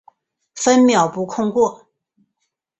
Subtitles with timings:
[0.55, 1.85] 分秒不空过